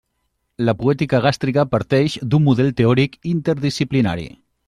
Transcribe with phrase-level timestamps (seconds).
[0.69, 4.29] La poètica gàstrica parteix d'un model teòric interdisciplinari.